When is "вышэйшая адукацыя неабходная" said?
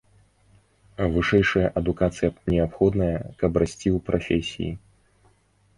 1.15-3.13